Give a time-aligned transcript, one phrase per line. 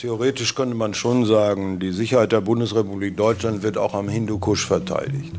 [0.00, 5.34] Theoretisch könnte man schon sagen, die Sicherheit der Bundesrepublik Deutschland wird auch am Hindukusch verteidigt.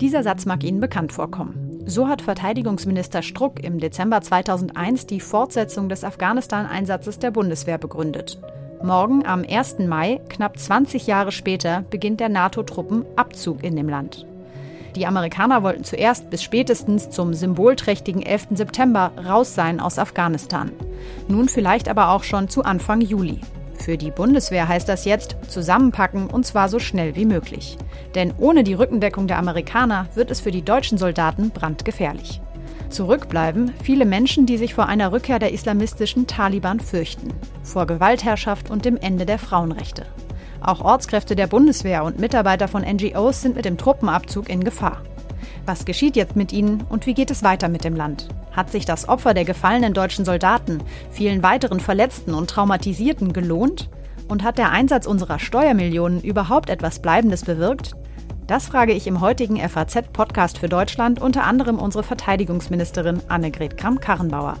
[0.00, 1.82] Dieser Satz mag Ihnen bekannt vorkommen.
[1.86, 8.38] So hat Verteidigungsminister Struck im Dezember 2001 die Fortsetzung des Afghanistan-Einsatzes der Bundeswehr begründet.
[8.82, 9.78] Morgen, am 1.
[9.80, 14.26] Mai, knapp 20 Jahre später, beginnt der NATO-Truppen Abzug in dem Land.
[14.96, 18.48] Die Amerikaner wollten zuerst bis spätestens zum symbolträchtigen 11.
[18.52, 20.72] September raus sein aus Afghanistan.
[21.28, 23.40] Nun vielleicht aber auch schon zu Anfang Juli.
[23.78, 27.78] Für die Bundeswehr heißt das jetzt zusammenpacken und zwar so schnell wie möglich.
[28.14, 32.40] Denn ohne die Rückendeckung der Amerikaner wird es für die deutschen Soldaten brandgefährlich.
[32.90, 38.84] Zurückbleiben viele Menschen, die sich vor einer Rückkehr der islamistischen Taliban fürchten, vor Gewaltherrschaft und
[38.84, 40.06] dem Ende der Frauenrechte.
[40.60, 45.02] Auch Ortskräfte der Bundeswehr und Mitarbeiter von NGOs sind mit dem Truppenabzug in Gefahr.
[45.66, 48.28] Was geschieht jetzt mit ihnen und wie geht es weiter mit dem Land?
[48.52, 53.88] Hat sich das Opfer der gefallenen deutschen Soldaten, vielen weiteren Verletzten und Traumatisierten gelohnt?
[54.28, 57.92] Und hat der Einsatz unserer Steuermillionen überhaupt etwas Bleibendes bewirkt?
[58.48, 64.56] Das frage ich im heutigen FAZ-Podcast für Deutschland unter anderem unsere Verteidigungsministerin Annegret Kramp-Karrenbauer.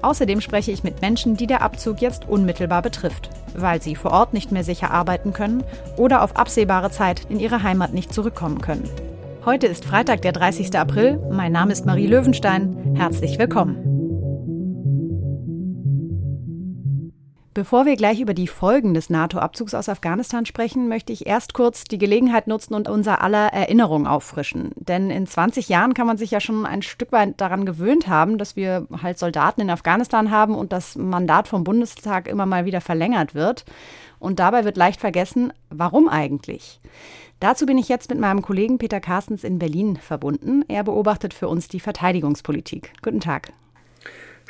[0.00, 4.32] Außerdem spreche ich mit Menschen, die der Abzug jetzt unmittelbar betrifft, weil sie vor Ort
[4.32, 5.64] nicht mehr sicher arbeiten können
[5.96, 8.88] oder auf absehbare Zeit in ihre Heimat nicht zurückkommen können.
[9.44, 10.78] Heute ist Freitag, der 30.
[10.78, 11.18] April.
[11.32, 12.94] Mein Name ist Marie Löwenstein.
[12.94, 13.91] Herzlich willkommen.
[17.54, 21.84] Bevor wir gleich über die Folgen des NATO-Abzugs aus Afghanistan sprechen, möchte ich erst kurz
[21.84, 24.70] die Gelegenheit nutzen und unser aller Erinnerung auffrischen.
[24.76, 28.38] Denn in 20 Jahren kann man sich ja schon ein Stück weit daran gewöhnt haben,
[28.38, 32.80] dass wir halt Soldaten in Afghanistan haben und das Mandat vom Bundestag immer mal wieder
[32.80, 33.66] verlängert wird.
[34.18, 36.80] Und dabei wird leicht vergessen, warum eigentlich?
[37.38, 40.64] Dazu bin ich jetzt mit meinem Kollegen Peter Carstens in Berlin verbunden.
[40.68, 42.94] Er beobachtet für uns die Verteidigungspolitik.
[43.02, 43.52] Guten Tag.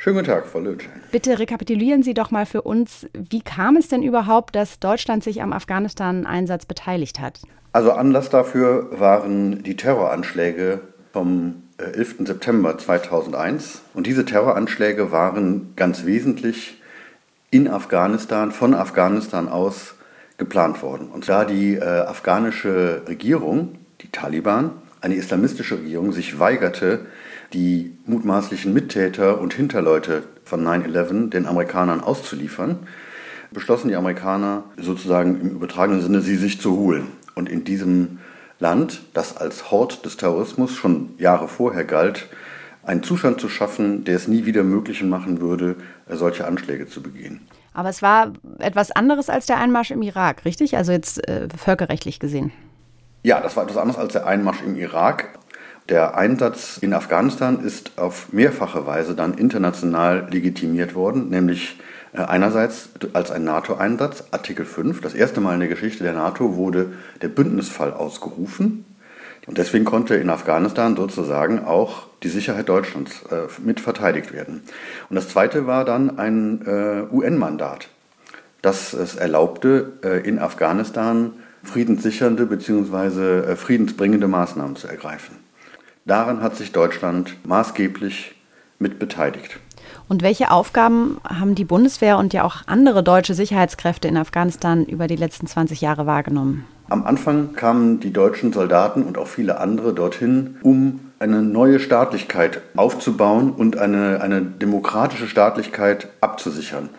[0.03, 0.89] Schönen guten Tag, Frau Lötsch.
[1.13, 5.41] Bitte rekapitulieren Sie doch mal für uns, wie kam es denn überhaupt, dass Deutschland sich
[5.41, 7.39] am Afghanistan-Einsatz beteiligt hat?
[7.71, 10.81] Also Anlass dafür waren die Terroranschläge
[11.13, 12.19] vom 11.
[12.19, 13.81] Äh, September 2001.
[13.93, 16.81] Und diese Terroranschläge waren ganz wesentlich
[17.49, 19.95] in Afghanistan, von Afghanistan aus
[20.37, 21.07] geplant worden.
[21.13, 27.05] Und da die äh, afghanische Regierung, die Taliban, eine islamistische Regierung, sich weigerte,
[27.53, 32.79] die mutmaßlichen Mittäter und Hinterleute von 9-11 den Amerikanern auszuliefern,
[33.51, 37.07] beschlossen die Amerikaner sozusagen im übertragenen Sinne, sie sich zu holen.
[37.35, 38.19] Und in diesem
[38.59, 42.27] Land, das als Hort des Terrorismus schon Jahre vorher galt,
[42.83, 45.75] einen Zustand zu schaffen, der es nie wieder möglich machen würde,
[46.09, 47.41] solche Anschläge zu begehen.
[47.73, 50.77] Aber es war etwas anderes als der Einmarsch im Irak, richtig?
[50.77, 52.51] Also jetzt äh, völkerrechtlich gesehen.
[53.23, 55.39] Ja, das war etwas anderes als der Einmarsch im Irak.
[55.89, 61.77] Der Einsatz in Afghanistan ist auf mehrfache Weise dann international legitimiert worden, nämlich
[62.13, 65.01] äh, einerseits als ein NATO-Einsatz, Artikel 5.
[65.01, 68.85] Das erste Mal in der Geschichte der NATO wurde der Bündnisfall ausgerufen.
[69.45, 74.61] Und deswegen konnte in Afghanistan sozusagen auch die Sicherheit Deutschlands äh, mit verteidigt werden.
[75.09, 77.89] Und das zweite war dann ein äh, UN-Mandat,
[78.61, 83.39] das es erlaubte, äh, in Afghanistan friedenssichernde bzw.
[83.51, 85.42] Äh, friedensbringende Maßnahmen zu ergreifen.
[86.05, 88.35] Daran hat sich Deutschland maßgeblich
[88.77, 89.59] mit beteiligt.
[90.09, 95.07] Und welche Aufgaben haben die Bundeswehr und ja auch andere deutsche Sicherheitskräfte in Afghanistan über
[95.07, 96.65] die letzten 20 Jahre wahrgenommen?
[96.89, 102.61] Am Anfang kamen die deutschen Soldaten und auch viele andere dorthin, um eine neue Staatlichkeit
[102.75, 106.89] aufzubauen und eine, eine demokratische Staatlichkeit abzusichern.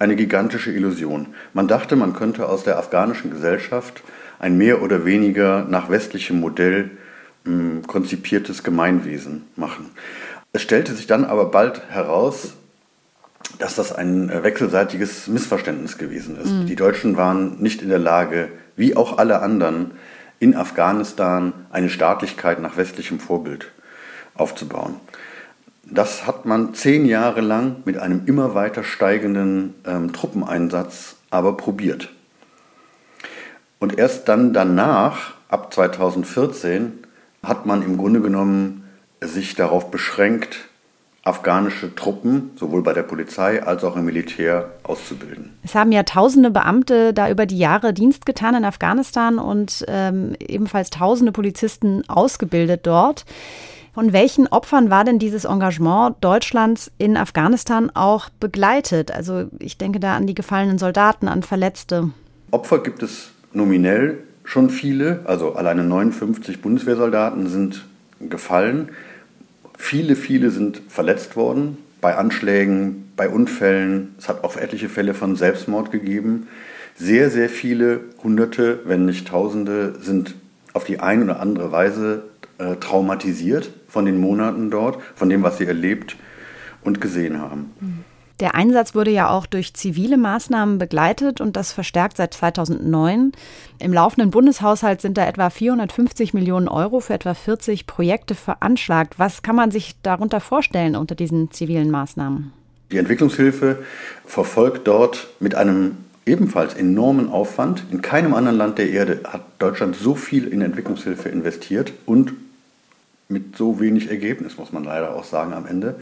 [0.00, 1.28] Eine gigantische Illusion.
[1.54, 4.02] Man dachte, man könnte aus der afghanischen Gesellschaft
[4.40, 6.90] ein mehr oder weniger nach westlichem Modell
[7.86, 9.90] konzipiertes Gemeinwesen machen.
[10.52, 12.54] Es stellte sich dann aber bald heraus,
[13.58, 16.50] dass das ein wechselseitiges Missverständnis gewesen ist.
[16.50, 16.66] Mhm.
[16.66, 19.92] Die Deutschen waren nicht in der Lage, wie auch alle anderen,
[20.38, 23.70] in Afghanistan eine Staatlichkeit nach westlichem Vorbild
[24.34, 24.96] aufzubauen.
[25.84, 32.10] Das hat man zehn Jahre lang mit einem immer weiter steigenden ähm, Truppeneinsatz aber probiert.
[33.78, 37.04] Und erst dann danach, ab 2014,
[37.42, 38.84] hat man im Grunde genommen
[39.20, 40.68] sich darauf beschränkt,
[41.24, 45.56] afghanische Truppen sowohl bei der Polizei als auch im Militär auszubilden.
[45.62, 50.34] Es haben ja tausende Beamte da über die Jahre Dienst getan in Afghanistan und ähm,
[50.40, 53.24] ebenfalls tausende Polizisten ausgebildet dort.
[53.94, 59.12] Von welchen Opfern war denn dieses Engagement Deutschlands in Afghanistan auch begleitet?
[59.12, 62.10] Also ich denke da an die gefallenen Soldaten, an Verletzte.
[62.50, 67.84] Opfer gibt es nominell schon viele, also alleine 59 Bundeswehrsoldaten sind
[68.20, 68.90] gefallen.
[69.76, 71.78] Viele, viele sind verletzt worden.
[72.00, 74.16] bei Anschlägen, bei Unfällen.
[74.18, 76.48] Es hat auch etliche Fälle von Selbstmord gegeben.
[76.96, 80.34] Sehr, sehr viele Hunderte, wenn nicht Tausende, sind
[80.72, 82.24] auf die eine oder andere Weise
[82.58, 86.16] äh, traumatisiert von den Monaten dort, von dem, was sie erlebt
[86.82, 87.70] und gesehen haben.
[88.42, 93.30] Der Einsatz wurde ja auch durch zivile Maßnahmen begleitet und das verstärkt seit 2009.
[93.78, 99.20] Im laufenden Bundeshaushalt sind da etwa 450 Millionen Euro für etwa 40 Projekte veranschlagt.
[99.20, 102.52] Was kann man sich darunter vorstellen unter diesen zivilen Maßnahmen?
[102.90, 103.84] Die Entwicklungshilfe
[104.26, 107.84] verfolgt dort mit einem ebenfalls enormen Aufwand.
[107.92, 112.32] In keinem anderen Land der Erde hat Deutschland so viel in Entwicklungshilfe investiert und
[113.32, 115.96] mit so wenig Ergebnis, muss man leider auch sagen am Ende,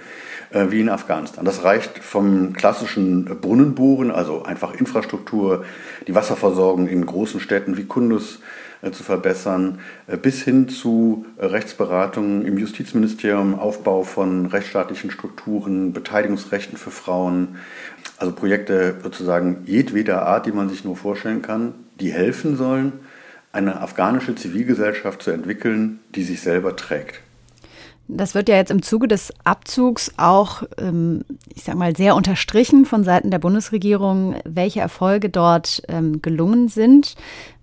[0.51, 1.45] äh, wie in Afghanistan.
[1.45, 5.65] Das reicht vom klassischen Brunnenbohren, also einfach Infrastruktur,
[6.07, 8.41] die Wasserversorgung in großen Städten wie Kundus
[8.83, 16.79] äh, zu verbessern, äh, bis hin zu Rechtsberatungen im Justizministerium, Aufbau von rechtsstaatlichen Strukturen, Beteiligungsrechten
[16.79, 17.57] für Frauen,
[18.17, 22.93] also Projekte sozusagen jedweder Art, die man sich nur vorstellen kann, die helfen sollen,
[23.53, 27.21] eine afghanische Zivilgesellschaft zu entwickeln, die sich selber trägt.
[28.17, 31.25] Das wird ja jetzt im Zuge des Abzugs auch, ähm,
[31.55, 37.15] ich sag mal, sehr unterstrichen von Seiten der Bundesregierung, welche Erfolge dort ähm, gelungen sind.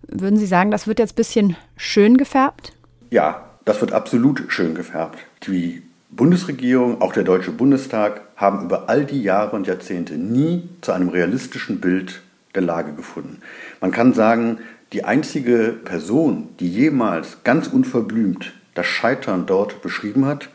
[0.07, 2.73] Würden Sie sagen, das wird jetzt ein bisschen schön gefärbt?
[3.09, 5.19] Ja, das wird absolut schön gefärbt.
[5.45, 10.93] Die Bundesregierung, auch der Deutsche Bundestag, haben über all die Jahre und Jahrzehnte nie zu
[10.93, 12.21] einem realistischen Bild
[12.55, 13.39] der Lage gefunden.
[13.81, 14.59] Man kann sagen,
[14.93, 20.49] die einzige Person, die jemals ganz unverblümt das Scheitern dort beschrieben hat,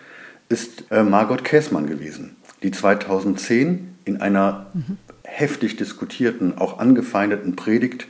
[0.49, 4.99] ist äh, Margot Käßmann gewesen, die 2010 in einer mhm.
[5.25, 8.07] heftig diskutierten, auch angefeindeten Predigt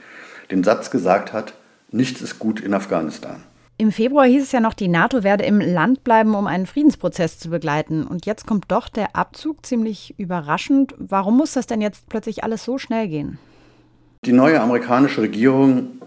[0.51, 1.55] den Satz gesagt hat,
[1.91, 3.43] nichts ist gut in Afghanistan.
[3.79, 7.39] Im Februar hieß es ja noch, die NATO werde im Land bleiben, um einen Friedensprozess
[7.39, 8.07] zu begleiten.
[8.07, 10.95] Und jetzt kommt doch der Abzug ziemlich überraschend.
[10.99, 13.39] Warum muss das denn jetzt plötzlich alles so schnell gehen?
[14.25, 15.99] Die neue amerikanische Regierung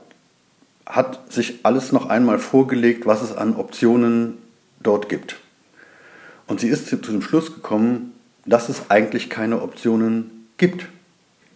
[0.86, 4.38] hat sich alles noch einmal vorgelegt, was es an Optionen
[4.82, 5.38] dort gibt.
[6.48, 8.14] Und sie ist zu dem Schluss gekommen,
[8.46, 10.86] dass es eigentlich keine Optionen gibt.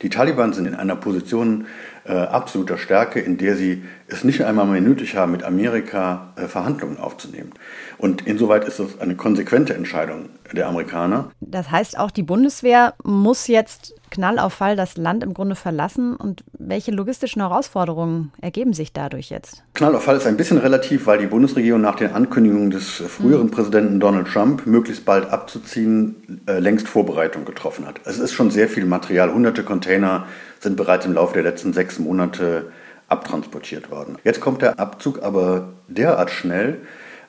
[0.02, 1.68] Die Taliban sind in einer Position
[2.10, 6.48] äh, absoluter Stärke, in der sie es nicht einmal mehr nötig haben, mit Amerika äh,
[6.48, 7.52] Verhandlungen aufzunehmen.
[8.00, 11.30] Und insoweit ist es eine konsequente Entscheidung der Amerikaner.
[11.40, 16.16] Das heißt, auch die Bundeswehr muss jetzt Knall auf Fall das Land im Grunde verlassen.
[16.16, 19.64] Und welche logistischen Herausforderungen ergeben sich dadurch jetzt?
[19.76, 23.48] Knall auf Fall ist ein bisschen relativ, weil die Bundesregierung nach den Ankündigungen des früheren
[23.48, 23.52] mhm.
[23.52, 28.02] Präsidenten Donald Trump, möglichst bald abzuziehen, äh, längst Vorbereitungen getroffen hat.
[28.06, 29.32] Es ist schon sehr viel Material.
[29.32, 30.26] Hunderte Container
[30.60, 32.72] sind bereits im Laufe der letzten sechs Monate
[33.08, 34.18] abtransportiert worden.
[34.24, 36.82] Jetzt kommt der Abzug aber derart schnell,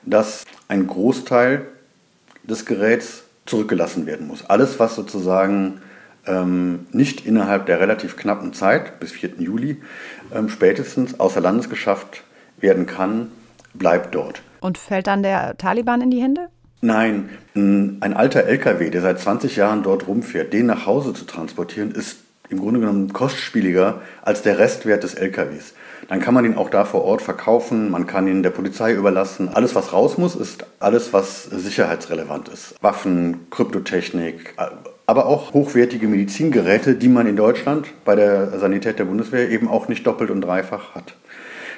[0.03, 1.65] dass ein Großteil
[2.43, 4.45] des Geräts zurückgelassen werden muss.
[4.45, 5.81] Alles, was sozusagen
[6.27, 9.31] ähm, nicht innerhalb der relativ knappen Zeit bis 4.
[9.39, 9.81] Juli
[10.33, 12.23] ähm, spätestens außer Landes geschafft
[12.59, 13.31] werden kann,
[13.73, 14.41] bleibt dort.
[14.59, 16.49] Und fällt dann der Taliban in die Hände?
[16.81, 21.91] Nein, ein alter LKW, der seit 20 Jahren dort rumfährt, den nach Hause zu transportieren,
[21.91, 22.17] ist
[22.51, 25.73] im Grunde genommen kostspieliger als der Restwert des LKWs.
[26.07, 29.49] Dann kann man ihn auch da vor Ort verkaufen, man kann ihn der Polizei überlassen.
[29.53, 32.75] Alles, was raus muss, ist alles, was sicherheitsrelevant ist.
[32.81, 34.55] Waffen, Kryptotechnik,
[35.05, 39.87] aber auch hochwertige Medizingeräte, die man in Deutschland bei der Sanität der Bundeswehr eben auch
[39.87, 41.15] nicht doppelt und dreifach hat.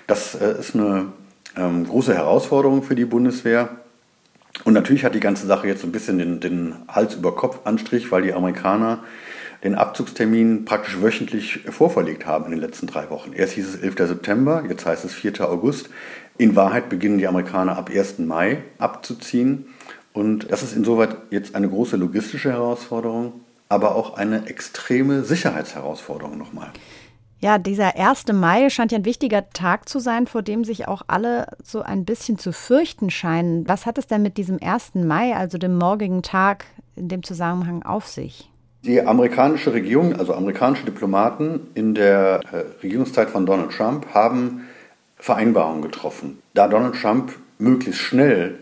[0.07, 1.07] Das äh, ist eine
[1.55, 3.69] ähm, große Herausforderung für die Bundeswehr.
[4.63, 8.12] Und natürlich hat die ganze Sache jetzt ein bisschen den, den Hals über Kopf Anstrich,
[8.12, 9.00] weil die Amerikaner
[9.63, 13.32] den Abzugstermin praktisch wöchentlich vorverlegt haben in den letzten drei Wochen.
[13.34, 13.96] Erst hieß es 11.
[13.98, 15.50] September, jetzt heißt es 4.
[15.50, 15.89] August.
[16.38, 18.20] In Wahrheit beginnen die Amerikaner ab 1.
[18.20, 19.67] Mai abzuziehen.
[20.12, 23.34] Und das ist insoweit jetzt eine große logistische Herausforderung,
[23.70, 26.70] aber auch eine extreme Sicherheitsherausforderung nochmal.
[27.39, 28.27] Ja, dieser 1.
[28.34, 32.05] Mai scheint ja ein wichtiger Tag zu sein, vor dem sich auch alle so ein
[32.05, 33.67] bisschen zu fürchten scheinen.
[33.67, 34.96] Was hat es denn mit diesem 1.
[34.96, 36.65] Mai, also dem morgigen Tag,
[36.96, 38.50] in dem Zusammenhang auf sich?
[38.83, 44.67] Die amerikanische Regierung, also amerikanische Diplomaten in der äh, Regierungszeit von Donald Trump haben
[45.15, 46.39] Vereinbarungen getroffen.
[46.53, 48.59] Da Donald Trump möglichst schnell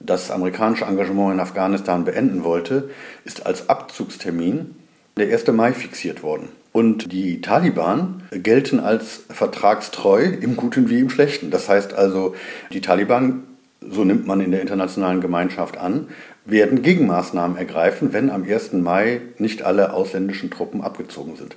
[0.00, 2.90] das amerikanische Engagement in Afghanistan beenden wollte,
[3.24, 4.74] ist als Abzugstermin
[5.16, 5.46] der 1.
[5.52, 6.48] Mai fixiert worden.
[6.72, 11.52] Und die Taliban gelten als vertragstreu im Guten wie im Schlechten.
[11.52, 12.34] Das heißt also,
[12.72, 13.44] die Taliban,
[13.80, 16.08] so nimmt man in der internationalen Gemeinschaft an,
[16.44, 18.74] werden Gegenmaßnahmen ergreifen, wenn am 1.
[18.74, 21.56] Mai nicht alle ausländischen Truppen abgezogen sind.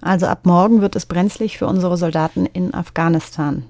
[0.00, 3.64] Also ab morgen wird es brenzlig für unsere Soldaten in Afghanistan.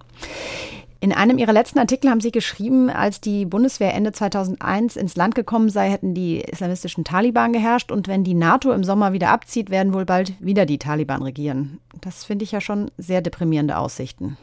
[0.98, 5.34] In einem Ihrer letzten Artikel haben Sie geschrieben, als die Bundeswehr Ende 2001 ins Land
[5.34, 9.70] gekommen sei, hätten die islamistischen Taliban geherrscht und wenn die NATO im Sommer wieder abzieht,
[9.70, 11.78] werden wohl bald wieder die Taliban regieren.
[12.00, 14.38] Das finde ich ja schon sehr deprimierende Aussichten.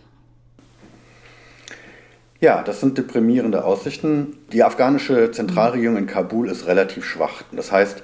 [2.43, 4.35] Ja, das sind deprimierende Aussichten.
[4.51, 7.41] Die afghanische Zentralregierung in Kabul ist relativ schwach.
[7.53, 8.03] Das heißt,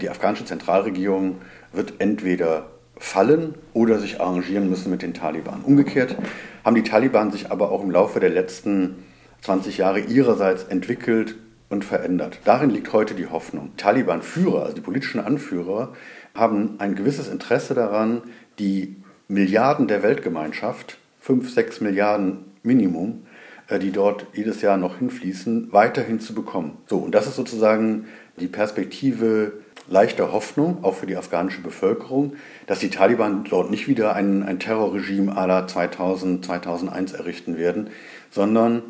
[0.00, 1.42] die afghanische Zentralregierung
[1.74, 5.60] wird entweder fallen oder sich arrangieren müssen mit den Taliban.
[5.60, 6.16] Umgekehrt
[6.64, 9.04] haben die Taliban sich aber auch im Laufe der letzten
[9.42, 11.36] 20 Jahre ihrerseits entwickelt
[11.68, 12.38] und verändert.
[12.46, 13.72] Darin liegt heute die Hoffnung.
[13.76, 15.92] Taliban-Führer, also die politischen Anführer,
[16.34, 18.22] haben ein gewisses Interesse daran,
[18.58, 18.96] die
[19.28, 23.25] Milliarden der Weltgemeinschaft, 5, 6 Milliarden Minimum,
[23.70, 26.78] die dort jedes Jahr noch hinfließen, weiterhin zu bekommen.
[26.86, 28.06] So, und das ist sozusagen
[28.38, 29.52] die Perspektive
[29.88, 32.34] leichter Hoffnung, auch für die afghanische Bevölkerung,
[32.66, 37.90] dass die Taliban dort nicht wieder ein, ein Terrorregime à la 2000, 2001 errichten werden,
[38.30, 38.82] sondern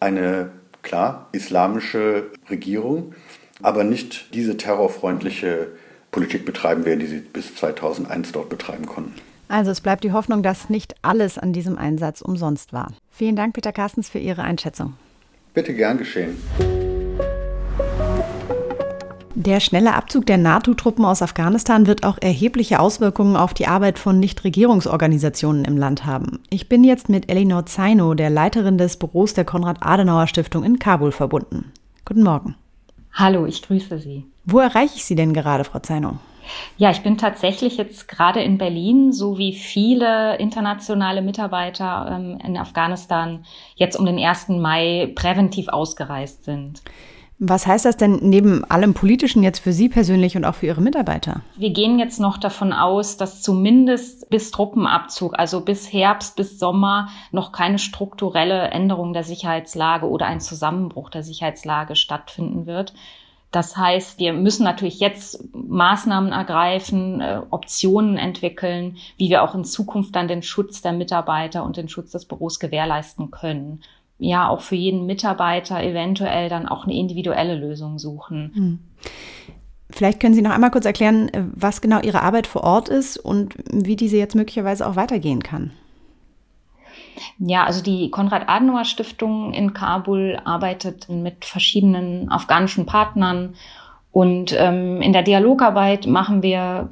[0.00, 0.50] eine,
[0.82, 3.14] klar, islamische Regierung,
[3.62, 5.68] aber nicht diese terrorfreundliche
[6.10, 9.14] Politik betreiben werden, die sie bis 2001 dort betreiben konnten.
[9.48, 12.92] Also es bleibt die Hoffnung, dass nicht alles an diesem Einsatz umsonst war.
[13.10, 14.94] Vielen Dank, Peter Carstens, für Ihre Einschätzung.
[15.54, 16.36] Bitte gern geschehen.
[19.34, 24.18] Der schnelle Abzug der NATO-Truppen aus Afghanistan wird auch erhebliche Auswirkungen auf die Arbeit von
[24.18, 26.40] Nichtregierungsorganisationen im Land haben.
[26.50, 31.70] Ich bin jetzt mit Elinor Zaino, der Leiterin des Büros der Konrad-Adenauer-Stiftung in Kabul, verbunden.
[32.04, 32.56] Guten Morgen.
[33.12, 34.24] Hallo, ich grüße Sie.
[34.44, 36.18] Wo erreiche ich Sie denn gerade, Frau Zaino?
[36.76, 42.56] Ja, ich bin tatsächlich jetzt gerade in Berlin, so wie viele internationale Mitarbeiter ähm, in
[42.56, 44.48] Afghanistan jetzt um den 1.
[44.48, 46.82] Mai präventiv ausgereist sind.
[47.38, 50.80] Was heißt das denn neben allem Politischen jetzt für Sie persönlich und auch für Ihre
[50.80, 51.42] Mitarbeiter?
[51.56, 57.10] Wir gehen jetzt noch davon aus, dass zumindest bis Truppenabzug, also bis Herbst, bis Sommer,
[57.32, 62.94] noch keine strukturelle Änderung der Sicherheitslage oder ein Zusammenbruch der Sicherheitslage stattfinden wird.
[63.56, 69.64] Das heißt, wir müssen natürlich jetzt Maßnahmen ergreifen, äh, Optionen entwickeln, wie wir auch in
[69.64, 73.80] Zukunft dann den Schutz der Mitarbeiter und den Schutz des Büros gewährleisten können.
[74.18, 78.52] Ja, auch für jeden Mitarbeiter eventuell dann auch eine individuelle Lösung suchen.
[78.54, 78.78] Hm.
[79.88, 83.16] Vielleicht können Sie noch einmal kurz erklären, äh, was genau Ihre Arbeit vor Ort ist
[83.16, 85.70] und wie diese jetzt möglicherweise auch weitergehen kann.
[87.38, 93.54] Ja, also die Konrad-Adenauer-Stiftung in Kabul arbeitet mit verschiedenen afghanischen Partnern
[94.16, 96.90] und ähm, in der Dialogarbeit machen wir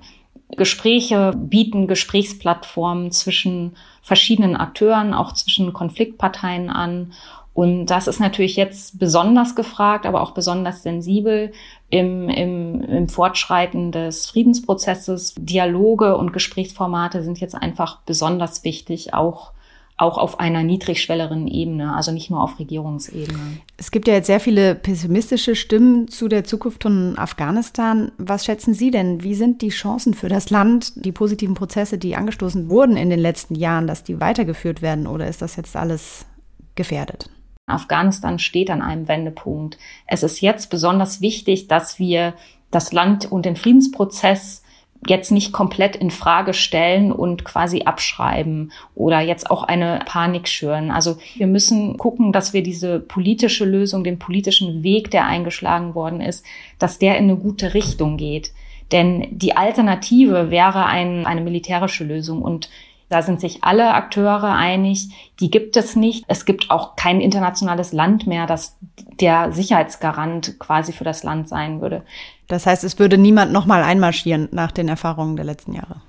[0.50, 7.14] Gespräche, bieten Gesprächsplattformen zwischen verschiedenen Akteuren, auch zwischen Konfliktparteien an.
[7.54, 11.52] Und das ist natürlich jetzt besonders gefragt, aber auch besonders sensibel
[11.88, 15.34] im, im, im Fortschreiten des Friedensprozesses.
[15.38, 19.53] Dialoge und Gesprächsformate sind jetzt einfach besonders wichtig, auch
[19.96, 23.38] auch auf einer niedrigschwelleren Ebene, also nicht nur auf Regierungsebene.
[23.76, 28.10] Es gibt ja jetzt sehr viele pessimistische Stimmen zu der Zukunft von Afghanistan.
[28.18, 29.22] Was schätzen Sie denn?
[29.22, 33.20] Wie sind die Chancen für das Land, die positiven Prozesse, die angestoßen wurden in den
[33.20, 36.26] letzten Jahren, dass die weitergeführt werden oder ist das jetzt alles
[36.74, 37.30] gefährdet?
[37.66, 39.78] Afghanistan steht an einem Wendepunkt.
[40.06, 42.34] Es ist jetzt besonders wichtig, dass wir
[42.72, 44.63] das Land und den Friedensprozess
[45.06, 50.90] jetzt nicht komplett in Frage stellen und quasi abschreiben oder jetzt auch eine Panik schüren.
[50.90, 56.20] Also wir müssen gucken, dass wir diese politische Lösung, den politischen Weg, der eingeschlagen worden
[56.20, 56.44] ist,
[56.78, 58.52] dass der in eine gute Richtung geht.
[58.92, 62.68] Denn die Alternative wäre ein, eine militärische Lösung und
[63.08, 65.08] da sind sich alle Akteure einig,
[65.40, 66.24] die gibt es nicht.
[66.26, 68.76] Es gibt auch kein internationales Land mehr, das
[69.20, 72.02] der Sicherheitsgarant quasi für das Land sein würde.
[72.48, 76.00] Das heißt, es würde niemand nochmal einmarschieren nach den Erfahrungen der letzten Jahre.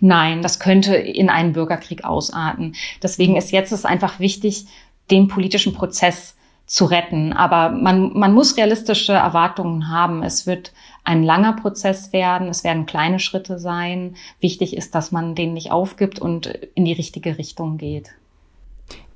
[0.00, 2.74] Nein, das könnte in einen Bürgerkrieg ausarten.
[3.02, 4.66] Deswegen ist jetzt es einfach wichtig,
[5.10, 7.32] den politischen Prozess zu retten.
[7.32, 10.22] Aber man, man muss realistische Erwartungen haben.
[10.22, 10.72] Es wird
[11.04, 12.48] ein langer Prozess werden.
[12.48, 14.16] Es werden kleine Schritte sein.
[14.40, 18.10] Wichtig ist, dass man den nicht aufgibt und in die richtige Richtung geht.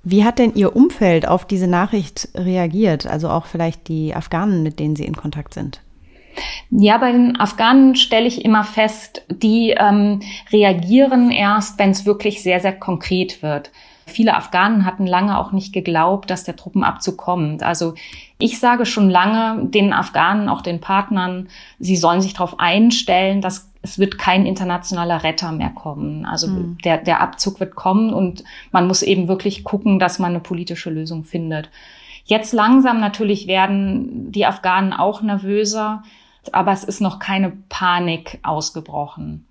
[0.04, 3.06] Wie hat denn Ihr Umfeld auf diese Nachricht reagiert?
[3.06, 5.82] Also auch vielleicht die Afghanen, mit denen Sie in Kontakt sind?
[6.70, 10.20] Ja, bei den Afghanen stelle ich immer fest, die ähm,
[10.52, 13.70] reagieren erst, wenn es wirklich sehr, sehr konkret wird.
[14.06, 17.62] Viele Afghanen hatten lange auch nicht geglaubt, dass der Truppenabzug kommt.
[17.62, 17.94] Also
[18.38, 23.72] ich sage schon lange den Afghanen, auch den Partnern, sie sollen sich darauf einstellen, dass
[23.82, 26.24] es wird kein internationaler Retter mehr kommen.
[26.24, 26.78] Also mhm.
[26.84, 30.90] der, der Abzug wird kommen und man muss eben wirklich gucken, dass man eine politische
[30.90, 31.70] Lösung findet.
[32.24, 36.02] Jetzt langsam natürlich werden die Afghanen auch nervöser,
[36.52, 39.46] aber es ist noch keine Panik ausgebrochen.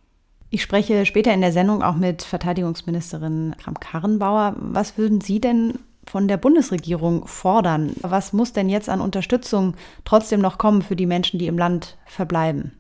[0.50, 4.56] Ich spreche später in der Sendung auch mit Verteidigungsministerin Kram-Karrenbauer.
[4.58, 5.80] Was würden Sie denn
[6.10, 7.94] von der Bundesregierung fordern?
[8.02, 11.98] Was muss denn jetzt an Unterstützung trotzdem noch kommen für die Menschen, die im Land
[12.06, 12.80] verbleiben?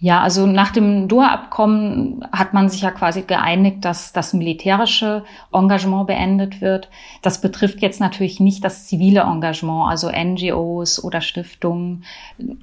[0.00, 6.06] Ja, also nach dem Doha-Abkommen hat man sich ja quasi geeinigt, dass das militärische Engagement
[6.06, 6.88] beendet wird.
[7.22, 12.04] Das betrifft jetzt natürlich nicht das zivile Engagement, also NGOs oder Stiftungen.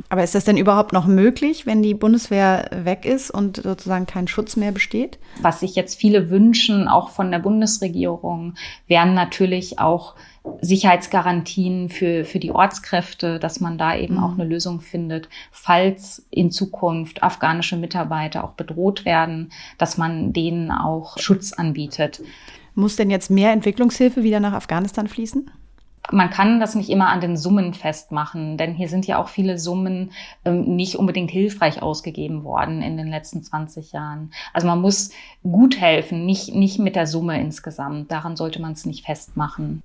[0.09, 4.27] Aber ist das denn überhaupt noch möglich, wenn die Bundeswehr weg ist und sozusagen kein
[4.27, 5.19] Schutz mehr besteht?
[5.41, 8.55] Was sich jetzt viele wünschen, auch von der Bundesregierung,
[8.87, 10.15] wären natürlich auch
[10.61, 14.41] Sicherheitsgarantien für, für die Ortskräfte, dass man da eben auch mhm.
[14.41, 21.17] eine Lösung findet, falls in Zukunft afghanische Mitarbeiter auch bedroht werden, dass man denen auch
[21.17, 22.21] Schutz anbietet.
[22.73, 25.49] Muss denn jetzt mehr Entwicklungshilfe wieder nach Afghanistan fließen?
[26.11, 29.57] man kann das nicht immer an den Summen festmachen, denn hier sind ja auch viele
[29.57, 30.11] Summen
[30.43, 34.31] ähm, nicht unbedingt hilfreich ausgegeben worden in den letzten 20 Jahren.
[34.53, 35.11] Also man muss
[35.43, 38.11] gut helfen, nicht, nicht mit der Summe insgesamt.
[38.11, 39.81] Daran sollte man es nicht festmachen.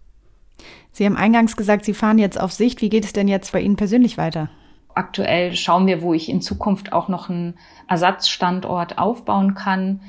[0.92, 2.82] Sie haben eingangs gesagt, Sie fahren jetzt auf Sicht.
[2.82, 4.48] Wie geht es denn jetzt bei Ihnen persönlich weiter?
[4.94, 7.54] Aktuell schauen wir, wo ich in Zukunft auch noch einen
[7.88, 10.00] Ersatzstandort aufbauen kann.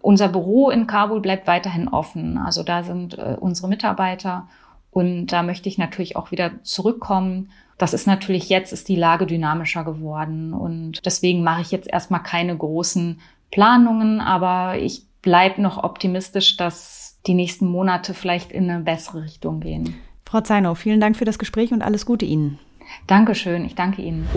[0.00, 2.38] Unser Büro in Kabul bleibt weiterhin offen.
[2.38, 4.48] Also da sind äh, unsere Mitarbeiter
[4.90, 7.50] und da möchte ich natürlich auch wieder zurückkommen.
[7.78, 12.22] Das ist natürlich jetzt ist die Lage dynamischer geworden und deswegen mache ich jetzt erstmal
[12.22, 13.20] keine großen
[13.50, 19.60] Planungen, aber ich bleibe noch optimistisch, dass die nächsten Monate vielleicht in eine bessere Richtung
[19.60, 19.94] gehen.
[20.24, 22.58] Frau Zeinow, vielen Dank für das Gespräch und alles Gute Ihnen.
[23.06, 24.28] Dankeschön, ich danke Ihnen.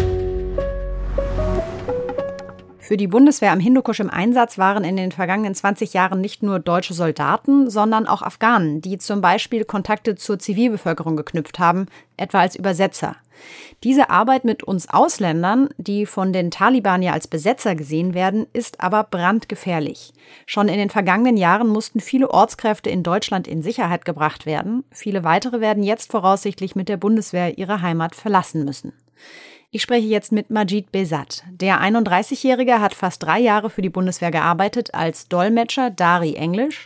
[2.84, 6.60] Für die Bundeswehr am Hindukusch im Einsatz waren in den vergangenen 20 Jahren nicht nur
[6.60, 11.86] deutsche Soldaten, sondern auch Afghanen, die zum Beispiel Kontakte zur Zivilbevölkerung geknüpft haben,
[12.18, 13.16] etwa als Übersetzer.
[13.86, 18.82] Diese Arbeit mit uns Ausländern, die von den Taliban ja als Besetzer gesehen werden, ist
[18.82, 20.12] aber brandgefährlich.
[20.46, 24.84] Schon in den vergangenen Jahren mussten viele Ortskräfte in Deutschland in Sicherheit gebracht werden.
[24.92, 28.92] Viele weitere werden jetzt voraussichtlich mit der Bundeswehr ihre Heimat verlassen müssen.
[29.76, 31.44] Ich spreche jetzt mit Majid Besat.
[31.50, 36.86] Der 31-Jährige hat fast drei Jahre für die Bundeswehr gearbeitet als Dolmetscher Dari Englisch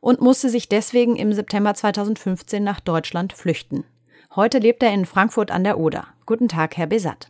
[0.00, 3.84] und musste sich deswegen im September 2015 nach Deutschland flüchten.
[4.34, 6.06] Heute lebt er in Frankfurt an der Oder.
[6.24, 7.28] Guten Tag, Herr Besat.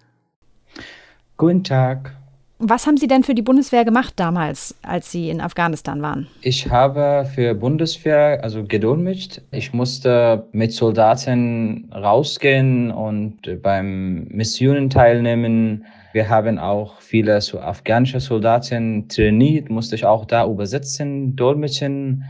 [1.37, 2.15] Guten Tag.
[2.65, 6.29] Was haben Sie denn für die Bundeswehr gemacht damals, als Sie in Afghanistan waren?
[6.43, 9.41] Ich habe für Bundeswehr also gedolmetscht.
[9.51, 15.85] Ich musste mit Soldaten rausgehen und beim Missionen teilnehmen.
[16.13, 22.23] Wir haben auch viele so afghanische Soldaten trainiert, musste ich auch da übersetzen, dolmetschen.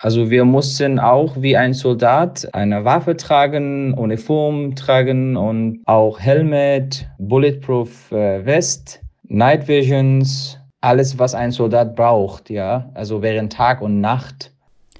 [0.00, 7.08] Also wir mussten auch wie ein Soldat eine Waffe tragen, Uniform tragen und auch Helmet,
[7.18, 14.00] Bulletproof äh, West Night Visions, alles, was ein Soldat braucht, ja, also während Tag und
[14.00, 14.52] Nacht.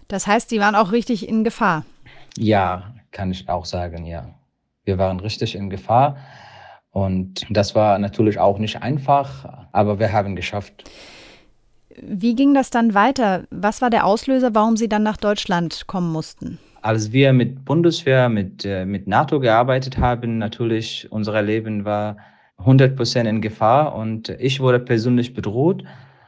[0.08, 1.84] Das heißt, Sie waren auch richtig in Gefahr?
[2.36, 4.34] Ja, kann ich auch sagen, ja.
[4.84, 6.16] Wir waren richtig in Gefahr
[6.90, 10.90] und das war natürlich auch nicht einfach, aber wir haben geschafft.
[11.96, 13.44] Wie ging das dann weiter?
[13.50, 16.58] Was war der Auslöser, warum Sie dann nach Deutschland kommen mussten?
[16.82, 22.16] Als wir mit Bundeswehr, mit, äh, mit NATO gearbeitet haben, natürlich unser Leben war
[22.58, 25.84] 100 Prozent in Gefahr und ich wurde persönlich bedroht.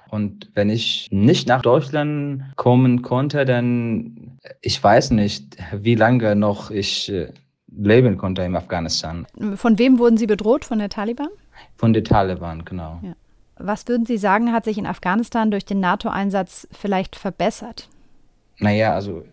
[0.09, 6.71] Und wenn ich nicht nach Deutschland kommen konnte, dann ich weiß nicht, wie lange noch
[6.71, 7.33] ich äh,
[7.77, 9.27] leben konnte in Afghanistan.
[9.57, 10.65] Von wem wurden Sie bedroht?
[10.65, 11.29] Von der Taliban?
[11.77, 13.01] Von der Taliban, genau.
[13.03, 13.15] Ja.
[13.59, 17.89] Was würden Sie sagen, hat sich in Afghanistan durch den NATO-Einsatz vielleicht verbessert?
[18.59, 19.25] Naja, also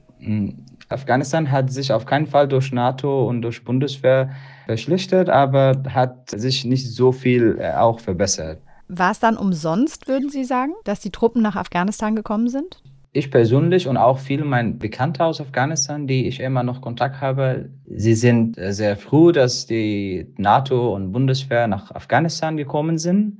[0.89, 4.31] Afghanistan hat sich auf keinen Fall durch NATO und durch Bundeswehr
[4.65, 8.59] verschlechtert, aber hat sich nicht so viel äh, auch verbessert.
[8.87, 12.83] War es dann umsonst, würden Sie sagen, dass die Truppen nach Afghanistan gekommen sind?
[13.15, 17.69] Ich persönlich und auch viele meiner Bekannte aus Afghanistan, die ich immer noch Kontakt habe,
[17.85, 23.37] sie sind sehr froh, dass die NATO und Bundeswehr nach Afghanistan gekommen sind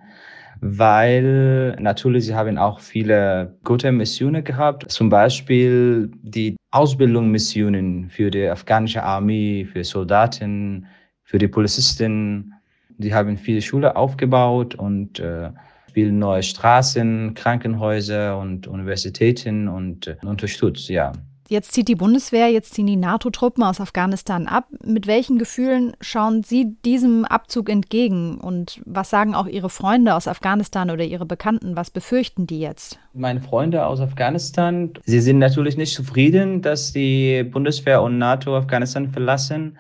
[0.66, 8.48] weil natürlich sie haben auch viele gute Missionen gehabt, zum Beispiel die Ausbildungsmissionen für die
[8.48, 10.88] afghanische Armee, für Soldaten,
[11.34, 12.54] für die Polizisten.
[13.00, 15.50] Die haben viele Schulen aufgebaut und äh,
[15.92, 21.12] viele neue Straßen, Krankenhäuser und Universitäten und äh, unterstützt, ja.
[21.50, 24.68] Jetzt zieht die Bundeswehr, jetzt ziehen die NATO-Truppen aus Afghanistan ab.
[24.86, 28.38] Mit welchen Gefühlen schauen Sie diesem Abzug entgegen?
[28.38, 31.76] Und was sagen auch Ihre Freunde aus Afghanistan oder Ihre Bekannten?
[31.76, 33.00] Was befürchten die jetzt?
[33.14, 39.12] Meine Freunde aus Afghanistan, sie sind natürlich nicht zufrieden, dass die Bundeswehr und NATO Afghanistan
[39.12, 39.80] verlassen.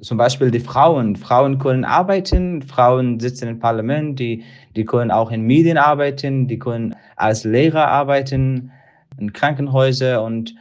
[0.00, 1.16] Zum Beispiel die Frauen.
[1.16, 4.44] Frauen können arbeiten, Frauen sitzen im Parlament, die,
[4.76, 8.70] die können auch in Medien arbeiten, die können als Lehrer arbeiten,
[9.18, 10.54] in Krankenhäusern und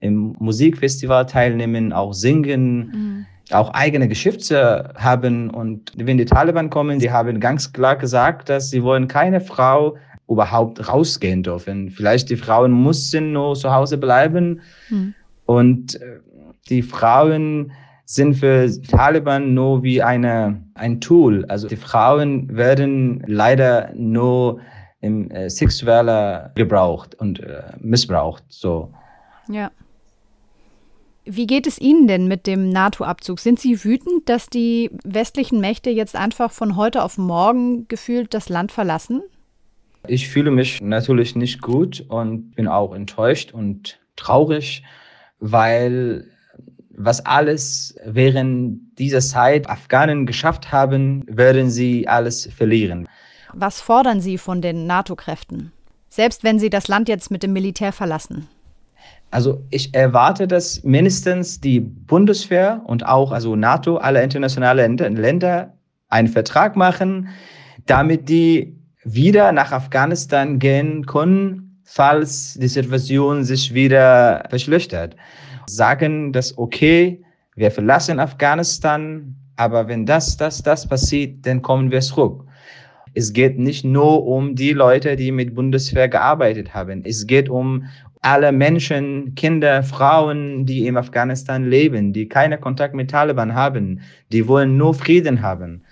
[0.00, 3.26] im Musikfestival teilnehmen, auch singen, mhm.
[3.50, 5.50] auch eigene Geschäfte haben.
[5.50, 9.96] Und wenn die Taliban kommen, die haben ganz klar gesagt, dass sie wollen keine Frau
[10.28, 11.90] überhaupt rausgehen dürfen.
[11.90, 14.60] Vielleicht die Frauen mussten nur zu Hause bleiben.
[14.90, 15.14] Mhm.
[15.46, 16.18] Und äh,
[16.68, 17.72] die Frauen
[18.06, 21.44] sind für Taliban nur wie eine, ein Tool.
[21.46, 24.60] Also die Frauen werden leider nur
[25.00, 28.44] im äh, sexueller gebraucht und äh, missbraucht.
[28.48, 28.92] So.
[29.48, 29.70] Ja.
[31.24, 33.40] Wie geht es Ihnen denn mit dem NATO-Abzug?
[33.40, 38.48] Sind Sie wütend, dass die westlichen Mächte jetzt einfach von heute auf morgen gefühlt das
[38.48, 39.22] Land verlassen?
[40.06, 44.84] Ich fühle mich natürlich nicht gut und bin auch enttäuscht und traurig,
[45.40, 46.30] weil
[46.96, 53.06] was alles während dieser Zeit Afghanen geschafft haben, werden sie alles verlieren.
[53.52, 55.72] Was fordern Sie von den NATO-Kräften?
[56.08, 58.48] Selbst wenn sie das Land jetzt mit dem Militär verlassen?
[59.30, 65.74] Also ich erwarte, dass mindestens die Bundeswehr und auch also NATO, alle internationalen Länder
[66.08, 67.28] einen Vertrag machen,
[67.86, 75.16] damit die wieder nach Afghanistan gehen können, falls die Situation sich wieder verschlechtert.
[75.68, 77.22] Sagen, dass okay,
[77.54, 82.44] wir verlassen Afghanistan, aber wenn das, das, das passiert, dann kommen wir zurück.
[83.14, 87.02] Es geht nicht nur um die Leute, die mit Bundeswehr gearbeitet haben.
[87.04, 87.86] Es geht um
[88.20, 94.00] alle Menschen, Kinder, Frauen, die in Afghanistan leben, die keinen Kontakt mit Taliban haben.
[94.32, 95.82] Die wollen nur Frieden haben.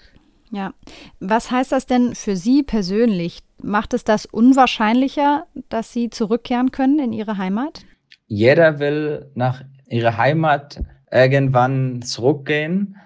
[0.51, 0.75] Ja.
[1.21, 3.41] Was heißt das denn für Sie persönlich?
[3.63, 7.87] Macht es das unwahrscheinlicher, dass Sie zurückkehren können in Ihre Heimat?
[8.27, 12.97] Jeder will nach ihrer Heimat irgendwann zurückgehen,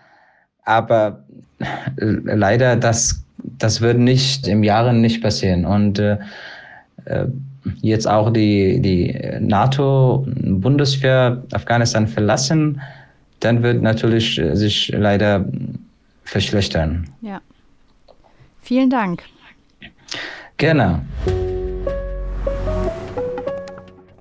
[0.62, 1.24] aber
[1.96, 3.24] leider das
[3.58, 5.64] das wird nicht im Jahren nicht passieren.
[5.64, 6.18] Und äh,
[7.04, 7.26] äh,
[7.80, 12.80] jetzt auch die, die NATO-Bundeswehr Afghanistan verlassen,
[13.40, 15.44] dann wird natürlich äh, sich leider
[16.24, 17.08] verschlechtern.
[17.20, 17.40] Ja.
[18.62, 19.24] Vielen Dank.
[20.58, 21.00] Gerne.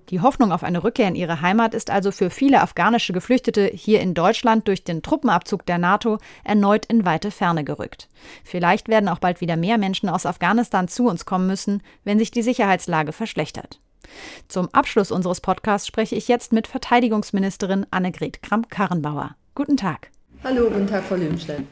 [0.09, 3.99] Die Hoffnung auf eine Rückkehr in ihre Heimat ist also für viele afghanische Geflüchtete hier
[3.99, 8.07] in Deutschland durch den Truppenabzug der NATO erneut in weite Ferne gerückt.
[8.45, 12.31] Vielleicht werden auch bald wieder mehr Menschen aus Afghanistan zu uns kommen müssen, wenn sich
[12.31, 13.81] die Sicherheitslage verschlechtert.
[14.47, 19.35] Zum Abschluss unseres Podcasts spreche ich jetzt mit Verteidigungsministerin Annegret Kramp-Karrenbauer.
[19.55, 20.11] Guten Tag.
[20.43, 21.67] Hallo, guten Tag, Frau Löwenstein.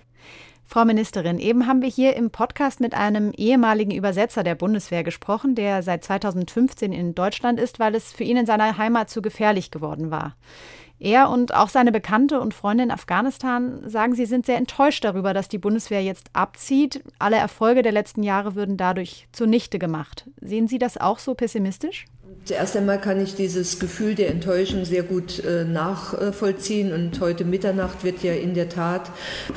[0.67, 5.53] Frau Ministerin, eben haben wir hier im Podcast mit einem ehemaligen Übersetzer der Bundeswehr gesprochen,
[5.53, 9.69] der seit 2015 in Deutschland ist, weil es für ihn in seiner Heimat zu gefährlich
[9.69, 10.35] geworden war.
[10.97, 15.33] Er und auch seine Bekannte und Freundin in Afghanistan sagen, sie sind sehr enttäuscht darüber,
[15.33, 17.03] dass die Bundeswehr jetzt abzieht.
[17.19, 20.29] Alle Erfolge der letzten Jahre würden dadurch zunichte gemacht.
[20.41, 22.05] Sehen Sie das auch so pessimistisch?
[22.45, 28.03] Zuerst einmal kann ich dieses Gefühl der Enttäuschung sehr gut äh, nachvollziehen und heute Mitternacht
[28.03, 29.09] wird ja in der Tat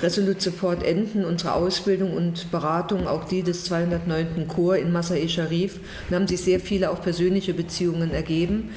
[0.02, 4.48] Resolute Support enden, unsere Ausbildung und Beratung, auch die des 209.
[4.48, 5.81] Korps in Masai Sharif.
[6.09, 8.70] Da haben sich sehr viele auch persönliche Beziehungen ergeben.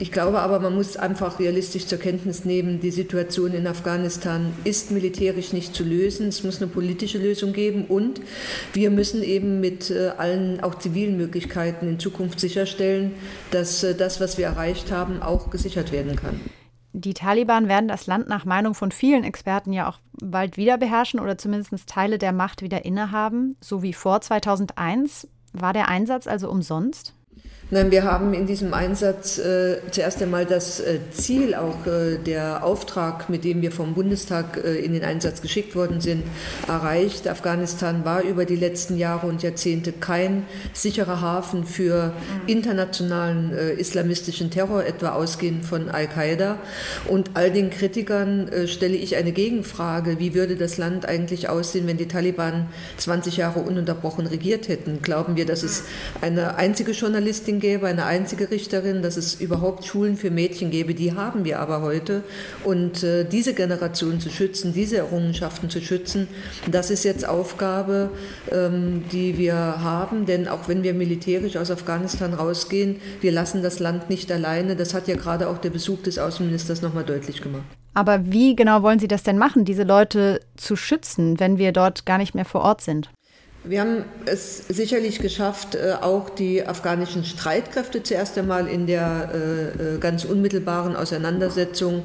[0.00, 4.90] Ich glaube aber, man muss einfach realistisch zur Kenntnis nehmen, die Situation in Afghanistan ist
[4.90, 6.26] militärisch nicht zu lösen.
[6.26, 8.20] Es muss eine politische Lösung geben und
[8.72, 13.12] wir müssen eben mit äh, allen auch zivilen Möglichkeiten in Zukunft sicherstellen,
[13.50, 16.40] dass äh, das, was wir erreicht haben, auch gesichert werden kann.
[16.94, 21.20] Die Taliban werden das Land nach Meinung von vielen Experten ja auch bald wieder beherrschen
[21.20, 25.28] oder zumindest Teile der Macht wieder innehaben, so wie vor 2001.
[25.54, 27.14] War der Einsatz also umsonst?
[27.70, 32.64] Nein, wir haben in diesem Einsatz äh, zuerst einmal das äh, Ziel, auch äh, der
[32.64, 36.22] Auftrag, mit dem wir vom Bundestag äh, in den Einsatz geschickt worden sind,
[36.68, 37.26] erreicht.
[37.28, 40.44] Afghanistan war über die letzten Jahre und Jahrzehnte kein
[40.74, 42.12] sicherer Hafen für
[42.46, 46.58] internationalen äh, islamistischen Terror, etwa ausgehend von Al-Qaida.
[47.08, 50.18] Und all den Kritikern äh, stelle ich eine Gegenfrage.
[50.18, 52.66] Wie würde das Land eigentlich aussehen, wenn die Taliban
[52.98, 55.00] 20 Jahre ununterbrochen regiert hätten?
[55.00, 55.84] Glauben wir, dass es
[56.20, 60.92] eine einzige Journalistin gäbe, eine einzige Richterin, dass es überhaupt Schulen für Mädchen gäbe.
[60.92, 62.22] Die haben wir aber heute.
[62.64, 66.28] Und äh, diese Generation zu schützen, diese Errungenschaften zu schützen,
[66.70, 68.10] das ist jetzt Aufgabe,
[68.50, 70.26] ähm, die wir haben.
[70.26, 74.76] Denn auch wenn wir militärisch aus Afghanistan rausgehen, wir lassen das Land nicht alleine.
[74.76, 77.64] Das hat ja gerade auch der Besuch des Außenministers nochmal deutlich gemacht.
[77.94, 82.06] Aber wie genau wollen Sie das denn machen, diese Leute zu schützen, wenn wir dort
[82.06, 83.10] gar nicht mehr vor Ort sind?
[83.64, 89.94] Wir haben es sicherlich geschafft, äh, auch die afghanischen Streitkräfte zuerst einmal in der äh,
[89.94, 92.04] äh, ganz unmittelbaren Auseinandersetzung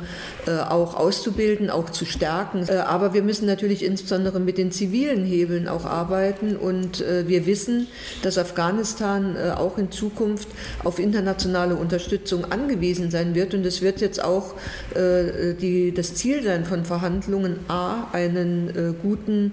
[0.70, 2.70] auch auszubilden, auch zu stärken.
[2.70, 6.56] Aber wir müssen natürlich insbesondere mit den zivilen Hebeln auch arbeiten.
[6.56, 7.88] Und wir wissen,
[8.22, 10.48] dass Afghanistan auch in Zukunft
[10.86, 13.54] auf internationale Unterstützung angewiesen sein wird.
[13.56, 14.56] Und es wird jetzt auch
[14.96, 19.52] die, das Ziel sein von Verhandlungen, a, einen guten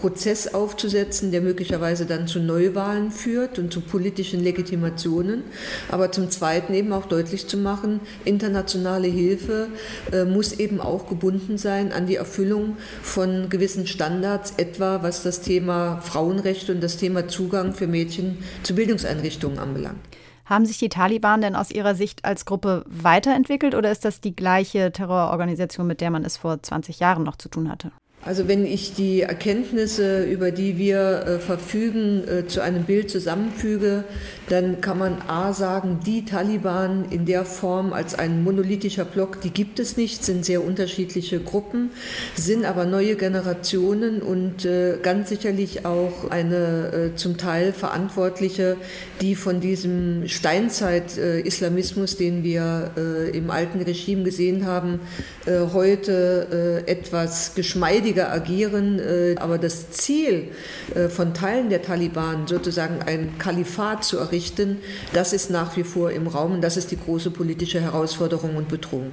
[0.00, 5.42] Prozess aufzusetzen, setzen, der möglicherweise dann zu Neuwahlen führt und zu politischen Legitimationen,
[5.90, 9.68] aber zum Zweiten eben auch deutlich zu machen, internationale Hilfe
[10.12, 15.40] äh, muss eben auch gebunden sein an die Erfüllung von gewissen Standards, etwa was das
[15.40, 19.98] Thema Frauenrechte und das Thema Zugang für Mädchen zu Bildungseinrichtungen anbelangt.
[20.44, 24.34] Haben sich die Taliban denn aus Ihrer Sicht als Gruppe weiterentwickelt oder ist das die
[24.34, 27.90] gleiche Terrororganisation, mit der man es vor 20 Jahren noch zu tun hatte?
[28.22, 34.04] Also wenn ich die Erkenntnisse, über die wir äh, verfügen, äh, zu einem Bild zusammenfüge,
[34.50, 39.48] dann kann man A sagen, die Taliban in der Form als ein monolithischer Block, die
[39.48, 41.92] gibt es nicht, sind sehr unterschiedliche Gruppen,
[42.34, 48.76] sind aber neue Generationen und äh, ganz sicherlich auch eine äh, zum Teil Verantwortliche,
[49.22, 55.00] die von diesem Steinzeit-Islamismus, den wir äh, im alten Regime gesehen haben,
[55.46, 58.98] äh, heute etwas geschmeidig mutiger agieren.
[58.98, 60.48] Äh, aber das Ziel
[60.94, 64.78] äh, von Teilen der Taliban, sozusagen ein Kalifat zu errichten,
[65.12, 68.68] das ist nach wie vor im Raum und das ist die große politische Herausforderung und
[68.68, 69.12] Bedrohung.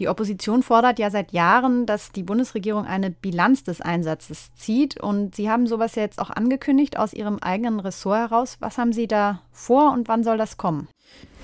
[0.00, 5.00] Die Opposition fordert ja seit Jahren, dass die Bundesregierung eine Bilanz des Einsatzes zieht.
[5.00, 8.56] Und Sie haben sowas ja jetzt auch angekündigt aus Ihrem eigenen Ressort heraus.
[8.58, 10.88] Was haben Sie da vor und wann soll das kommen?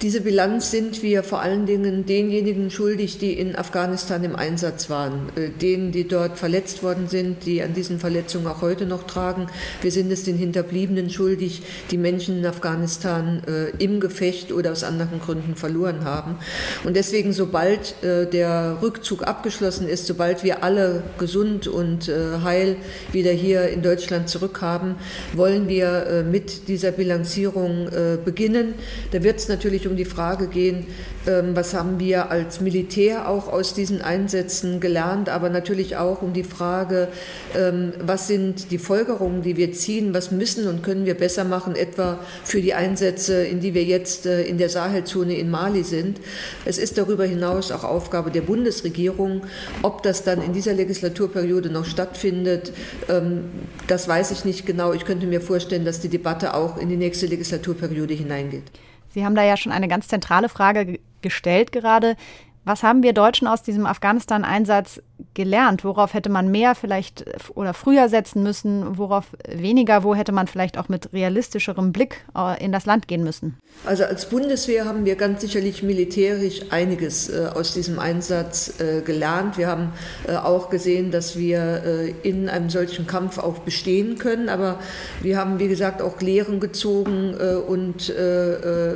[0.02, 5.28] Diese Bilanz sind wir vor allen Dingen denjenigen schuldig, die in Afghanistan im Einsatz waren,
[5.36, 9.48] äh, denen, die dort verletzt worden sind, die an diesen Verletzungen auch heute noch tragen.
[9.82, 11.60] Wir sind es den Hinterbliebenen schuldig,
[11.90, 16.38] die Menschen in Afghanistan äh, im Gefecht oder aus anderen Gründen verloren haben.
[16.84, 22.76] Und deswegen, sobald äh, der Rückzug abgeschlossen ist, sobald wir alle gesund und heil
[23.12, 24.94] wieder hier in Deutschland zurückhaben,
[25.34, 27.88] wollen wir mit dieser Bilanzierung
[28.24, 28.74] beginnen.
[29.12, 30.86] Da wird es natürlich um die Frage gehen,
[31.26, 36.32] ähm, was haben wir als Militär auch aus diesen Einsätzen gelernt, aber natürlich auch um
[36.32, 37.08] die Frage,
[37.54, 41.76] ähm, was sind die Folgerungen, die wir ziehen, was müssen und können wir besser machen,
[41.76, 46.20] etwa für die Einsätze, in die wir jetzt äh, in der Sahelzone in Mali sind.
[46.64, 49.42] Es ist darüber hinaus auch Aufgabe der Bundesregierung,
[49.82, 52.72] ob das dann in dieser Legislaturperiode noch stattfindet,
[53.08, 53.44] ähm,
[53.88, 54.92] das weiß ich nicht genau.
[54.92, 58.64] Ich könnte mir vorstellen, dass die Debatte auch in die nächste Legislaturperiode hineingeht.
[59.10, 62.16] Sie haben da ja schon eine ganz zentrale Frage gestellt gerade.
[62.64, 65.02] Was haben wir Deutschen aus diesem Afghanistan-Einsatz
[65.34, 65.84] gelernt?
[65.84, 68.98] Worauf hätte man mehr vielleicht oder früher setzen müssen?
[68.98, 70.04] Worauf weniger?
[70.04, 73.58] Wo hätte man vielleicht auch mit realistischerem Blick äh, in das Land gehen müssen?
[73.84, 79.58] Also als Bundeswehr haben wir ganz sicherlich militärisch einiges äh, aus diesem Einsatz äh, gelernt.
[79.58, 79.92] Wir haben
[80.28, 84.48] auch gesehen, dass wir in einem solchen Kampf auch bestehen können.
[84.48, 84.78] Aber
[85.22, 88.12] wir haben, wie gesagt, auch Lehren gezogen und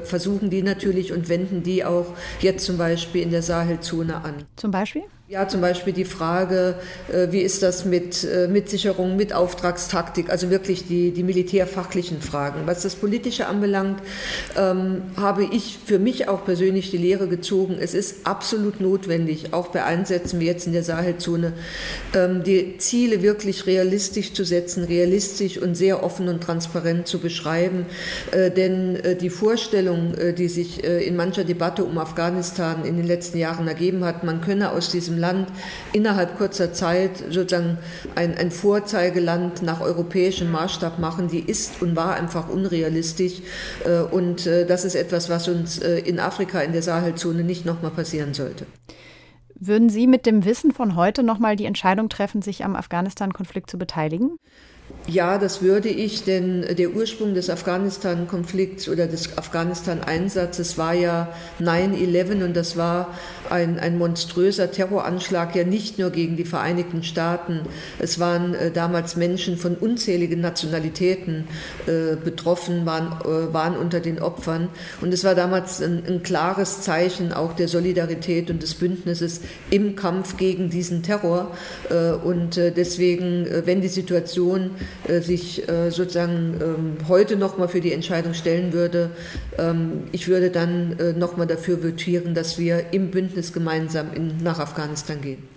[0.04, 2.06] versuchen die natürlich und wenden die auch
[2.40, 4.44] jetzt zum Beispiel in der Sahelzone an.
[4.56, 5.02] Zum Beispiel?
[5.26, 6.74] Ja, zum Beispiel die Frage,
[7.10, 12.20] äh, wie ist das mit, äh, mit Sicherung, mit Auftragstaktik, also wirklich die, die militärfachlichen
[12.20, 12.66] Fragen.
[12.66, 14.02] Was das Politische anbelangt,
[14.54, 17.78] ähm, habe ich für mich auch persönlich die Lehre gezogen.
[17.80, 21.54] Es ist absolut notwendig, auch bei Einsätzen wie jetzt in der Sahelzone,
[22.14, 27.86] ähm, die Ziele wirklich realistisch zu setzen, realistisch und sehr offen und transparent zu beschreiben.
[28.30, 32.98] Äh, denn äh, die Vorstellung, äh, die sich äh, in mancher Debatte um Afghanistan in
[32.98, 35.48] den letzten Jahren ergeben hat, man könne aus diesem diesem Land
[35.92, 37.78] innerhalb kurzer Zeit sozusagen
[38.14, 43.40] ein, ein Vorzeigeland nach europäischem Maßstab machen, die ist und war einfach unrealistisch.
[43.84, 47.64] Äh, und äh, das ist etwas, was uns äh, in Afrika, in der Sahelzone nicht
[47.64, 48.66] nochmal passieren sollte.
[49.56, 53.78] Würden Sie mit dem Wissen von heute nochmal die Entscheidung treffen, sich am Afghanistan-Konflikt zu
[53.78, 54.38] beteiligen?
[55.06, 61.28] Ja, das würde ich, denn der Ursprung des Afghanistan-Konflikts oder des Afghanistan-Einsatzes war ja
[61.60, 63.14] 9-11 und das war
[63.50, 67.60] ein, ein monströser Terroranschlag, ja nicht nur gegen die Vereinigten Staaten.
[67.98, 71.48] Es waren äh, damals Menschen von unzähligen Nationalitäten
[71.86, 74.68] äh, betroffen, waren, äh, waren unter den Opfern.
[75.00, 79.96] Und es war damals ein, ein klares Zeichen auch der Solidarität und des Bündnisses im
[79.96, 81.50] Kampf gegen diesen Terror.
[81.90, 84.70] Äh, und äh, deswegen, äh, wenn die Situation
[85.20, 89.10] sich sozusagen ähm, heute nochmal für die Entscheidung stellen würde,
[90.12, 95.20] ich würde dann äh, nochmal dafür votieren, dass wir im Bündnis gemeinsam in, nach Afghanistan
[95.20, 95.48] gehen.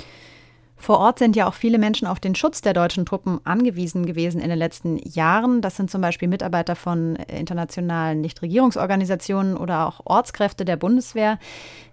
[0.79, 4.39] Vor Ort sind ja auch viele Menschen auf den Schutz der deutschen Truppen angewiesen gewesen
[4.39, 5.61] in den letzten Jahren.
[5.61, 11.39] Das sind zum Beispiel Mitarbeiter von internationalen Nichtregierungsorganisationen oder auch Ortskräfte der Bundeswehr.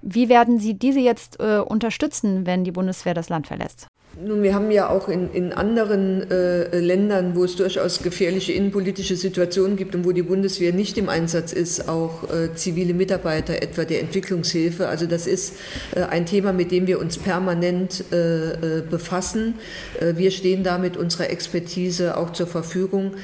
[0.02, 3.88] Wie werden Sie diese jetzt äh, unterstützen, wenn die Bundeswehr das Land verlässt?
[4.22, 9.16] Nun, wir haben ja auch in, in anderen äh, Ländern, wo es durchaus gefährliche innenpolitische
[9.16, 13.84] Situationen gibt und wo die Bundeswehr nicht im Einsatz ist, auch äh, zivile Mitarbeiter, etwa
[13.84, 14.86] der Entwicklungshilfe.
[14.86, 15.54] Also das ist
[15.96, 19.54] äh, ein Thema, mit dem wir uns permanent äh, äh, befassen.
[19.98, 23.14] Äh, wir stehen da mit unserer Expertise auch zur Verfügung.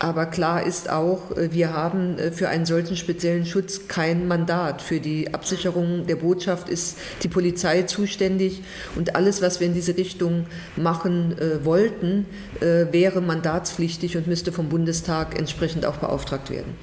[0.00, 4.80] Aber klar ist auch, wir haben für einen solchen speziellen Schutz kein Mandat.
[4.80, 8.62] Für die Absicherung der Botschaft ist die Polizei zuständig
[8.96, 10.39] und alles, was wir in diese Richtung
[10.76, 12.26] machen äh, wollten,
[12.60, 16.74] wäre mandatspflichtig und müsste vom Bundestag entsprechend auch beauftragt werden.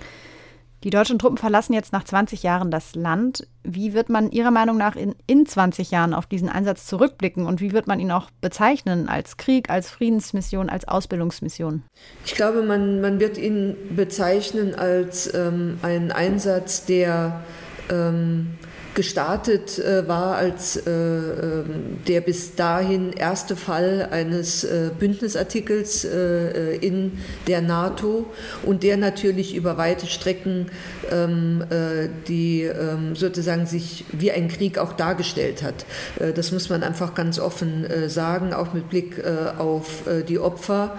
[0.84, 3.48] Die deutschen Truppen verlassen jetzt nach 20 Jahren das Land.
[3.64, 7.62] Wie wird man Ihrer Meinung nach in, in 20 Jahren auf diesen Einsatz zurückblicken und
[7.62, 9.10] wie wird man ihn auch bezeichnen?
[9.10, 11.82] Als Krieg, als Friedensmission, als Ausbildungsmission?
[12.26, 17.42] Ich glaube, man, man wird ihn bezeichnen als ähm, einen Einsatz, der
[17.90, 18.58] ähm,
[18.98, 26.04] gestartet äh, war als äh, ähm, der bis dahin erste Fall eines äh, Bündnisartikels
[26.82, 28.26] in der NATO
[28.64, 30.72] und der natürlich über weite Strecken
[31.12, 35.86] ähm, äh, die ähm, sozusagen sich wie ein Krieg auch dargestellt hat.
[36.36, 39.24] das muss man einfach ganz offen sagen, auch mit Blick
[39.58, 40.98] auf die Opfer.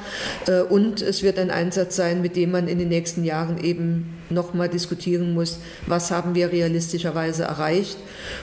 [0.68, 4.68] und es wird ein Einsatz sein, mit dem man in den nächsten Jahren eben nochmal
[4.68, 7.98] diskutieren muss, was haben wir realistischerweise erreicht,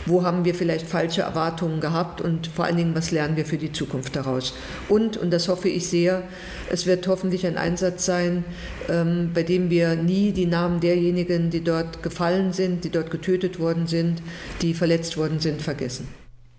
[0.05, 3.57] wo haben wir vielleicht falsche Erwartungen gehabt und vor allen Dingen, was lernen wir für
[3.57, 4.53] die Zukunft daraus.
[4.89, 6.23] Und, und das hoffe ich sehr,
[6.69, 8.43] es wird hoffentlich ein Einsatz sein,
[8.89, 13.59] ähm, bei dem wir nie die Namen derjenigen, die dort gefallen sind, die dort getötet
[13.59, 14.21] worden sind,
[14.61, 16.07] die verletzt worden sind, vergessen.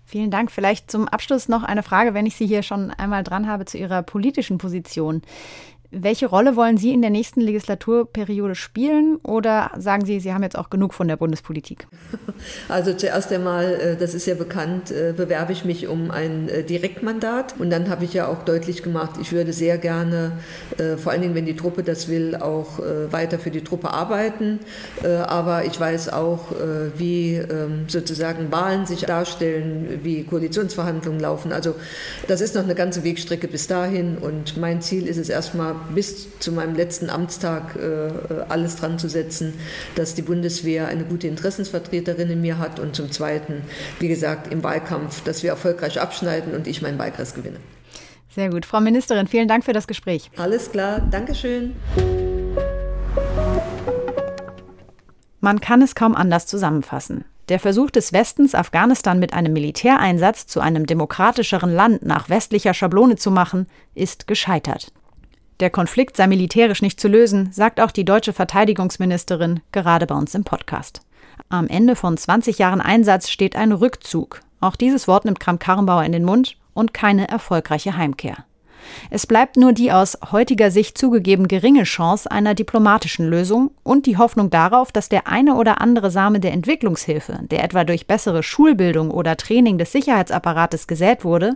[0.09, 0.51] Vielen Dank.
[0.51, 3.77] Vielleicht zum Abschluss noch eine Frage, wenn ich Sie hier schon einmal dran habe, zu
[3.77, 5.21] Ihrer politischen Position.
[5.89, 10.57] Welche Rolle wollen Sie in der nächsten Legislaturperiode spielen oder sagen Sie, Sie haben jetzt
[10.57, 11.87] auch genug von der Bundespolitik?
[12.69, 16.63] Also zuerst einmal, äh, das ist ja bekannt, äh, bewerbe ich mich um ein äh,
[16.63, 20.33] Direktmandat und dann habe ich ja auch deutlich gemacht, ich würde sehr gerne,
[20.97, 22.79] vor allen Dingen, wenn die Truppe das will, auch
[23.11, 24.59] weiter für die Truppe arbeiten.
[25.03, 26.51] Aber ich weiß auch,
[26.95, 31.51] wie ähm, sozusagen Wahlen sich darstellen, wie Koalitionsverhandlungen laufen.
[31.51, 31.75] Also
[32.27, 36.39] das ist noch eine ganze Wegstrecke bis dahin und mein Ziel ist es erstmal bis
[36.39, 38.09] zu meinem letzten Amtstag äh,
[38.49, 39.53] alles dran zu setzen,
[39.95, 43.63] dass die Bundeswehr eine gute Interessensvertreterin in mir hat und zum Zweiten,
[43.99, 47.57] wie gesagt, im Wahlkampf, dass wir erfolgreich abschneiden und ich meinen Wahlkreis gewinne.
[48.29, 48.65] Sehr gut.
[48.65, 50.29] Frau Ministerin, vielen Dank für das Gespräch.
[50.37, 51.75] Alles klar, Dankeschön.
[55.39, 57.25] Man kann es kaum anders zusammenfassen.
[57.49, 63.15] Der Versuch des Westens, Afghanistan mit einem Militäreinsatz zu einem demokratischeren Land nach westlicher Schablone
[63.15, 64.91] zu machen, ist gescheitert.
[65.59, 70.35] Der Konflikt sei militärisch nicht zu lösen, sagt auch die deutsche Verteidigungsministerin gerade bei uns
[70.35, 71.01] im Podcast.
[71.49, 74.41] Am Ende von 20 Jahren Einsatz steht ein Rückzug.
[74.59, 78.45] Auch dieses Wort nimmt Kramp-Karrenbauer in den Mund und keine erfolgreiche Heimkehr.
[79.09, 84.17] Es bleibt nur die aus heutiger Sicht zugegeben geringe Chance einer diplomatischen Lösung und die
[84.17, 89.11] Hoffnung darauf, dass der eine oder andere Same der Entwicklungshilfe, der etwa durch bessere Schulbildung
[89.11, 91.55] oder Training des Sicherheitsapparates gesät wurde,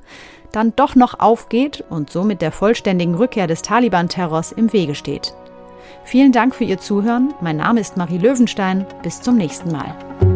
[0.51, 5.33] dann doch noch aufgeht und somit der vollständigen Rückkehr des Taliban-Terrors im Wege steht.
[6.03, 7.33] Vielen Dank für Ihr Zuhören.
[7.41, 8.85] Mein Name ist Marie Löwenstein.
[9.03, 10.30] Bis zum nächsten Mal.